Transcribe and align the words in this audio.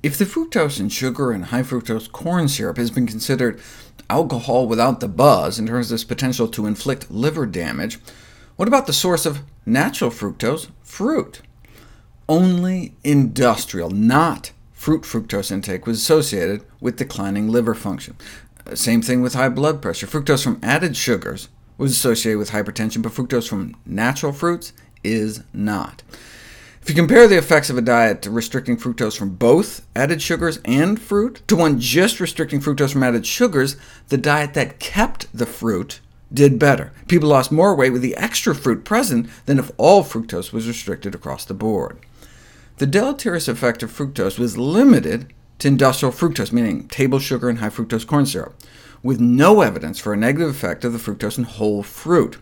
If 0.00 0.16
the 0.16 0.24
fructose 0.24 0.78
in 0.78 0.90
sugar 0.90 1.32
and 1.32 1.46
high 1.46 1.62
fructose 1.62 2.10
corn 2.10 2.46
syrup 2.46 2.76
has 2.76 2.90
been 2.90 3.06
considered 3.06 3.60
alcohol 4.08 4.68
without 4.68 5.00
the 5.00 5.08
buzz 5.08 5.58
in 5.58 5.66
terms 5.66 5.90
of 5.90 5.96
its 5.96 6.04
potential 6.04 6.46
to 6.48 6.66
inflict 6.66 7.10
liver 7.10 7.46
damage, 7.46 7.98
what 8.54 8.68
about 8.68 8.86
the 8.86 8.92
source 8.92 9.26
of 9.26 9.40
natural 9.66 10.10
fructose, 10.10 10.68
fruit? 10.82 11.42
Only 12.28 12.94
industrial, 13.02 13.90
not 13.90 14.52
fruit 14.72 15.02
fructose 15.02 15.50
intake 15.50 15.86
was 15.86 15.98
associated 15.98 16.62
with 16.80 16.96
declining 16.96 17.48
liver 17.48 17.74
function. 17.74 18.16
Uh, 18.64 18.76
same 18.76 19.02
thing 19.02 19.20
with 19.20 19.34
high 19.34 19.48
blood 19.48 19.82
pressure. 19.82 20.06
Fructose 20.06 20.44
from 20.44 20.60
added 20.62 20.96
sugars 20.96 21.48
was 21.76 21.90
associated 21.90 22.38
with 22.38 22.50
hypertension, 22.50 23.02
but 23.02 23.12
fructose 23.12 23.48
from 23.48 23.74
natural 23.84 24.32
fruits 24.32 24.72
is 25.02 25.42
not. 25.52 26.04
If 26.88 26.96
you 26.96 27.02
compare 27.02 27.28
the 27.28 27.36
effects 27.36 27.68
of 27.68 27.76
a 27.76 27.82
diet 27.82 28.24
restricting 28.24 28.78
fructose 28.78 29.14
from 29.14 29.34
both 29.34 29.86
added 29.94 30.22
sugars 30.22 30.58
and 30.64 30.98
fruit, 30.98 31.42
to 31.48 31.54
one 31.54 31.78
just 31.78 32.18
restricting 32.18 32.62
fructose 32.62 32.94
from 32.94 33.02
added 33.02 33.26
sugars, 33.26 33.76
the 34.08 34.16
diet 34.16 34.54
that 34.54 34.78
kept 34.78 35.26
the 35.36 35.44
fruit 35.44 36.00
did 36.32 36.58
better. 36.58 36.94
People 37.06 37.28
lost 37.28 37.52
more 37.52 37.74
weight 37.74 37.92
with 37.92 38.00
the 38.00 38.16
extra 38.16 38.54
fruit 38.54 38.86
present 38.86 39.28
than 39.44 39.58
if 39.58 39.70
all 39.76 40.02
fructose 40.02 40.50
was 40.50 40.66
restricted 40.66 41.14
across 41.14 41.44
the 41.44 41.52
board. 41.52 41.98
The 42.78 42.86
deleterious 42.86 43.48
effect 43.48 43.82
of 43.82 43.92
fructose 43.92 44.38
was 44.38 44.56
limited 44.56 45.30
to 45.58 45.68
industrial 45.68 46.12
fructose, 46.12 46.52
meaning 46.52 46.88
table 46.88 47.18
sugar 47.18 47.50
and 47.50 47.58
high 47.58 47.68
fructose 47.68 48.06
corn 48.06 48.24
syrup, 48.24 48.54
with 49.02 49.20
no 49.20 49.60
evidence 49.60 49.98
for 49.98 50.14
a 50.14 50.16
negative 50.16 50.48
effect 50.48 50.86
of 50.86 50.94
the 50.94 50.98
fructose 50.98 51.36
in 51.36 51.44
whole 51.44 51.82
fruit. 51.82 52.38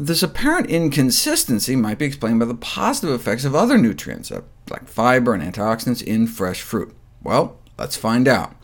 This 0.00 0.22
apparent 0.22 0.70
inconsistency 0.70 1.76
might 1.76 1.98
be 1.98 2.06
explained 2.06 2.40
by 2.40 2.46
the 2.46 2.54
positive 2.54 3.14
effects 3.14 3.44
of 3.44 3.54
other 3.54 3.76
nutrients, 3.76 4.32
uh, 4.32 4.40
like 4.70 4.88
fiber 4.88 5.34
and 5.34 5.42
antioxidants, 5.42 6.02
in 6.02 6.26
fresh 6.26 6.62
fruit. 6.62 6.96
Well, 7.22 7.58
let's 7.76 7.98
find 7.98 8.26
out. 8.26 8.54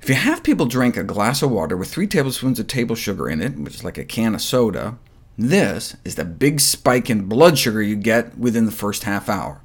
If 0.00 0.08
you 0.08 0.14
have 0.14 0.44
people 0.44 0.66
drink 0.66 0.96
a 0.96 1.02
glass 1.02 1.42
of 1.42 1.50
water 1.50 1.76
with 1.76 1.88
3 1.92 2.06
tablespoons 2.06 2.60
of 2.60 2.68
table 2.68 2.94
sugar 2.94 3.28
in 3.28 3.42
it, 3.42 3.58
which 3.58 3.74
is 3.74 3.82
like 3.82 3.98
a 3.98 4.04
can 4.04 4.32
of 4.36 4.42
soda, 4.42 4.96
this 5.36 5.96
is 6.04 6.14
the 6.14 6.24
big 6.24 6.60
spike 6.60 7.10
in 7.10 7.26
blood 7.26 7.58
sugar 7.58 7.82
you 7.82 7.96
get 7.96 8.38
within 8.38 8.64
the 8.64 8.70
first 8.70 9.02
half 9.02 9.28
hour. 9.28 9.60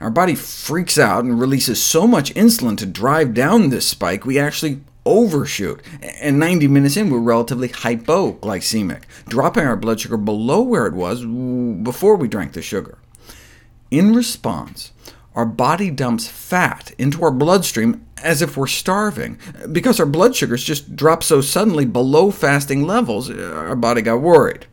Our 0.00 0.08
body 0.08 0.34
freaks 0.34 0.96
out 0.96 1.24
and 1.24 1.38
releases 1.38 1.82
so 1.82 2.06
much 2.06 2.32
insulin 2.32 2.78
to 2.78 2.86
drive 2.86 3.34
down 3.34 3.68
this 3.68 3.86
spike, 3.86 4.24
we 4.24 4.38
actually 4.38 4.80
overshoot, 5.04 5.82
and 6.20 6.38
90 6.38 6.68
minutes 6.68 6.96
in, 6.96 7.10
we're 7.10 7.18
relatively 7.18 7.68
hypoglycemic, 7.68 9.02
dropping 9.28 9.64
our 9.64 9.76
blood 9.76 10.00
sugar 10.00 10.16
below 10.16 10.62
where 10.62 10.86
it 10.86 10.94
was 10.94 11.24
before 11.82 12.16
we 12.16 12.28
drank 12.28 12.52
the 12.52 12.62
sugar. 12.62 12.98
In 13.90 14.14
response, 14.14 14.92
our 15.34 15.46
body 15.46 15.90
dumps 15.90 16.28
fat 16.28 16.92
into 16.98 17.22
our 17.22 17.30
bloodstream 17.30 18.06
as 18.22 18.42
if 18.42 18.56
we're 18.56 18.66
starving. 18.66 19.38
Because 19.70 19.98
our 19.98 20.06
blood 20.06 20.36
sugars 20.36 20.64
just 20.64 20.94
dropped 20.94 21.24
so 21.24 21.40
suddenly 21.40 21.84
below 21.84 22.30
fasting 22.30 22.86
levels, 22.86 23.30
uh, 23.30 23.64
our 23.68 23.76
body 23.76 24.02
got 24.02 24.20
worried. 24.20 24.66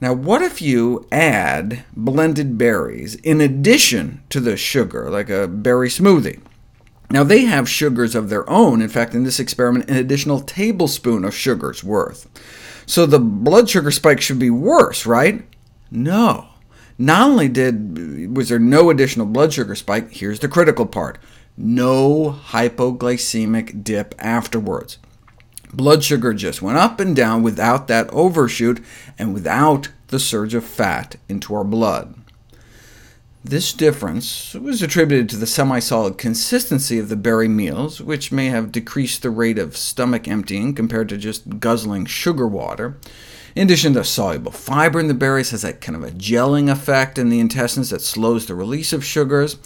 Now, 0.00 0.12
what 0.12 0.42
if 0.42 0.60
you 0.60 1.06
add 1.10 1.84
blended 1.96 2.58
berries 2.58 3.14
in 3.16 3.40
addition 3.40 4.22
to 4.28 4.40
the 4.40 4.56
sugar, 4.56 5.08
like 5.08 5.30
a 5.30 5.48
berry 5.48 5.88
smoothie? 5.88 6.40
Now, 7.10 7.22
they 7.22 7.44
have 7.44 7.68
sugars 7.68 8.14
of 8.14 8.28
their 8.28 8.48
own. 8.50 8.82
In 8.82 8.88
fact, 8.88 9.14
in 9.14 9.24
this 9.24 9.38
experiment, 9.38 9.88
an 9.88 9.96
additional 9.96 10.40
tablespoon 10.40 11.24
of 11.24 11.34
sugar's 11.34 11.84
worth. 11.84 12.28
So 12.86 13.06
the 13.06 13.18
blood 13.18 13.68
sugar 13.68 13.90
spike 13.90 14.20
should 14.20 14.38
be 14.38 14.50
worse, 14.50 15.06
right? 15.06 15.44
No. 15.90 16.48
Not 16.98 17.28
only 17.28 17.48
did 17.48 18.34
was 18.34 18.48
there 18.48 18.58
no 18.58 18.90
additional 18.90 19.26
blood 19.26 19.52
sugar 19.52 19.74
spike, 19.74 20.12
here's 20.12 20.40
the 20.40 20.48
critical 20.48 20.86
part, 20.86 21.18
no 21.56 22.38
hypoglycemic 22.48 23.84
dip 23.84 24.14
afterwards. 24.18 24.98
Blood 25.74 26.04
sugar 26.04 26.32
just 26.32 26.62
went 26.62 26.78
up 26.78 27.00
and 27.00 27.14
down 27.14 27.42
without 27.42 27.86
that 27.88 28.08
overshoot, 28.10 28.82
and 29.18 29.34
without 29.34 29.90
the 30.08 30.18
surge 30.18 30.54
of 30.54 30.64
fat 30.64 31.16
into 31.28 31.54
our 31.54 31.64
blood. 31.64 32.14
This 33.48 33.72
difference 33.72 34.54
was 34.54 34.82
attributed 34.82 35.28
to 35.28 35.36
the 35.36 35.46
semi-solid 35.46 36.18
consistency 36.18 36.98
of 36.98 37.08
the 37.08 37.14
berry 37.14 37.46
meals, 37.46 38.00
which 38.00 38.32
may 38.32 38.46
have 38.46 38.72
decreased 38.72 39.22
the 39.22 39.30
rate 39.30 39.56
of 39.56 39.76
stomach 39.76 40.26
emptying 40.26 40.74
compared 40.74 41.08
to 41.10 41.16
just 41.16 41.60
guzzling 41.60 42.06
sugar 42.06 42.48
water. 42.48 42.96
In 43.54 43.68
addition, 43.68 43.92
the 43.92 44.02
soluble 44.02 44.50
fiber 44.50 44.98
in 44.98 45.06
the 45.06 45.14
berries 45.14 45.52
has 45.52 45.62
that 45.62 45.80
kind 45.80 45.94
of 45.94 46.02
a 46.02 46.10
gelling 46.10 46.68
effect 46.68 47.18
in 47.18 47.28
the 47.28 47.38
intestines 47.38 47.90
that 47.90 48.00
slows 48.00 48.46
the 48.46 48.56
release 48.56 48.92
of 48.92 49.04
sugars. 49.04 49.58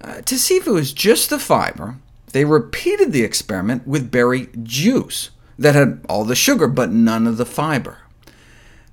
Uh, 0.00 0.22
to 0.22 0.38
see 0.38 0.56
if 0.56 0.66
it 0.66 0.70
was 0.70 0.94
just 0.94 1.28
the 1.28 1.38
fiber, 1.38 1.96
they 2.32 2.46
repeated 2.46 3.12
the 3.12 3.24
experiment 3.24 3.86
with 3.86 4.10
berry 4.10 4.48
juice 4.62 5.28
that 5.58 5.74
had 5.74 6.00
all 6.08 6.24
the 6.24 6.34
sugar 6.34 6.66
but 6.66 6.90
none 6.90 7.26
of 7.26 7.36
the 7.36 7.44
fiber. 7.44 7.98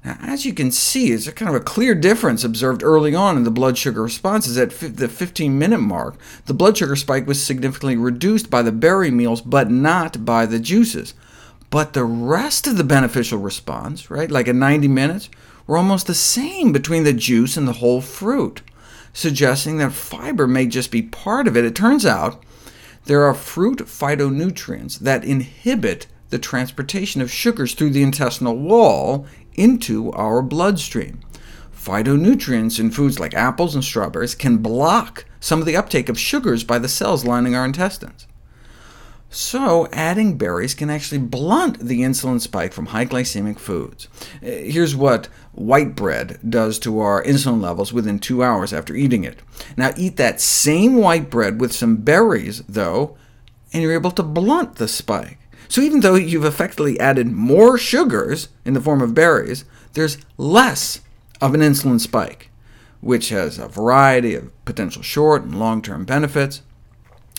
As 0.05 0.45
you 0.45 0.53
can 0.53 0.69
see, 0.69 1.09
there's 1.09 1.27
a 1.27 1.31
kind 1.31 1.49
of 1.49 1.59
a 1.59 1.63
clear 1.63 1.95
difference 1.95 2.43
observed 2.43 2.83
early 2.83 3.16
on 3.16 3.38
in 3.38 3.43
the 3.43 3.49
blood 3.49 3.75
sugar 3.75 4.03
responses. 4.03 4.55
At 4.55 4.69
the 4.69 5.07
15-minute 5.07 5.79
mark, 5.79 6.16
the 6.45 6.53
blood 6.53 6.77
sugar 6.77 6.95
spike 6.95 7.25
was 7.25 7.43
significantly 7.43 7.97
reduced 7.97 8.51
by 8.51 8.61
the 8.61 8.71
berry 8.71 9.09
meals, 9.09 9.41
but 9.41 9.71
not 9.71 10.23
by 10.23 10.45
the 10.45 10.59
juices. 10.59 11.16
But 11.71 11.93
the 11.93 12.03
rest 12.03 12.67
of 12.67 12.77
the 12.77 12.83
beneficial 12.83 13.39
response, 13.39 14.11
right, 14.11 14.29
like 14.29 14.47
at 14.47 14.55
90 14.55 14.88
minutes, 14.88 15.29
were 15.66 15.77
almost 15.77 16.05
the 16.05 16.13
same 16.13 16.72
between 16.72 17.03
the 17.03 17.13
juice 17.13 17.57
and 17.57 17.67
the 17.67 17.73
whole 17.73 18.01
fruit, 18.01 18.61
suggesting 19.11 19.79
that 19.79 19.91
fiber 19.91 20.45
may 20.45 20.67
just 20.67 20.91
be 20.91 21.01
part 21.01 21.47
of 21.47 21.57
it. 21.57 21.66
It 21.66 21.75
turns 21.75 22.05
out 22.05 22.43
there 23.05 23.23
are 23.23 23.33
fruit 23.33 23.79
phytonutrients 23.79 24.99
that 24.99 25.25
inhibit 25.25 26.05
the 26.29 26.39
transportation 26.39 27.22
of 27.22 27.31
sugars 27.31 27.73
through 27.73 27.91
the 27.91 28.03
intestinal 28.03 28.57
wall 28.57 29.25
into 29.57 30.11
our 30.11 30.41
bloodstream. 30.41 31.19
Phytonutrients 31.75 32.79
in 32.79 32.91
foods 32.91 33.19
like 33.19 33.33
apples 33.33 33.75
and 33.75 33.83
strawberries 33.83 34.35
can 34.35 34.57
block 34.57 35.25
some 35.39 35.59
of 35.59 35.66
the 35.66 35.77
uptake 35.77 36.09
of 36.09 36.19
sugars 36.19 36.63
by 36.63 36.79
the 36.79 36.89
cells 36.89 37.25
lining 37.25 37.55
our 37.55 37.66
intestines. 37.66 38.25
So 39.29 39.88
adding 39.91 40.38
berries 40.38 40.73
can 40.73 40.89
actually 40.89 41.17
blunt 41.17 41.79
the 41.79 42.01
insulin 42.01 42.39
spike 42.39 42.71
from 42.71 42.88
high 42.88 43.05
glycemic 43.05 43.59
foods. 43.59 44.07
Uh, 44.41 44.45
here's 44.47 44.95
what 44.95 45.27
white 45.51 45.93
bread 45.93 46.39
does 46.47 46.79
to 46.79 46.99
our 46.99 47.22
insulin 47.23 47.61
levels 47.61 47.91
within 47.91 48.17
two 48.17 48.41
hours 48.41 48.72
after 48.72 48.95
eating 48.95 49.25
it. 49.25 49.41
Now 49.75 49.91
eat 49.97 50.16
that 50.17 50.39
same 50.39 50.95
white 50.95 51.29
bread 51.29 51.59
with 51.59 51.73
some 51.73 51.97
berries, 51.97 52.63
though, 52.63 53.17
and 53.73 53.83
you're 53.83 53.91
able 53.91 54.11
to 54.11 54.23
blunt 54.23 54.75
the 54.75 54.87
spike. 54.87 55.37
So 55.68 55.81
even 55.81 56.02
though 56.02 56.16
you've 56.16 56.46
effectively 56.46 57.00
added 57.00 57.31
more 57.31 57.78
sugars 57.78 58.50
in 58.64 58.74
the 58.74 58.81
form 58.81 59.02
of 59.02 59.14
berries, 59.14 59.66
there's 59.94 60.18
less 60.38 61.02
of 61.42 61.53
an 61.53 61.62
insulin 61.62 62.00
spike, 62.00 62.50
which 63.02 63.30
has 63.30 63.58
a 63.58 63.68
variety 63.68 64.36
of 64.36 64.66
potential 64.66 65.02
short 65.02 65.44
and 65.44 65.58
long-term 65.58 66.06
benefits. 66.06 66.62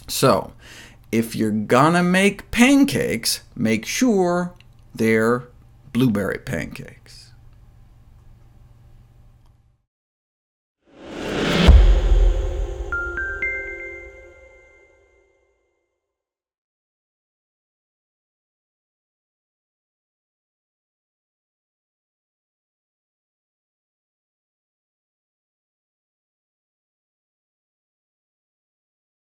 So 0.08 0.52
if 1.12 1.34
you're 1.34 1.50
gonna 1.50 2.02
make 2.02 2.50
pancakes, 2.50 3.42
make 3.54 3.86
sure 3.86 4.54
they're 4.94 5.48
blueberry 5.92 6.38
pancakes. 6.38 7.25